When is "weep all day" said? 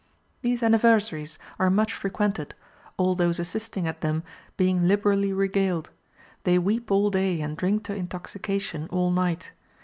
6.57-7.39